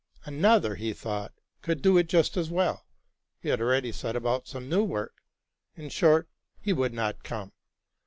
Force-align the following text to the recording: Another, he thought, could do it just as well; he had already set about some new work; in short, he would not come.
Another, 0.25 0.73
he 0.73 0.93
thought, 0.93 1.31
could 1.61 1.83
do 1.83 1.95
it 1.95 2.09
just 2.09 2.35
as 2.35 2.49
well; 2.49 2.87
he 3.39 3.49
had 3.49 3.61
already 3.61 3.91
set 3.91 4.15
about 4.15 4.47
some 4.47 4.67
new 4.67 4.83
work; 4.83 5.21
in 5.75 5.89
short, 5.89 6.27
he 6.59 6.73
would 6.73 6.91
not 6.95 7.23
come. 7.23 7.51